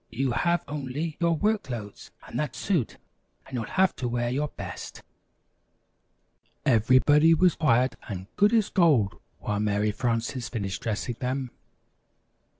You 0.09 0.31
have 0.31 0.63
only 0.67 1.15
your 1.19 1.35
work 1.35 1.61
clothes 1.61 2.09
and 2.25 2.39
that 2.39 2.55
suit 2.55 2.97
and 3.45 3.53
you'll 3.53 3.65
have 3.65 3.95
to 3.97 4.07
wear 4.07 4.31
your 4.31 4.47
best." 4.47 5.03
Everybody 6.65 7.35
was 7.35 7.53
quiet 7.53 7.93
and 8.09 8.25
good 8.35 8.51
as 8.51 8.71
gold 8.71 9.21
while 9.37 9.59
Mary 9.59 9.91
Frances 9.91 10.49
finished 10.49 10.81
dressing 10.81 11.17
them. 11.19 11.51